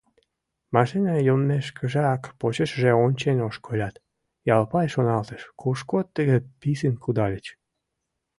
[0.75, 3.95] Машина йоммешкыжак почешыже ончен ошкылят,
[4.55, 7.45] Ялпай шоналтыш: «Кушко тыге писын кудальыч?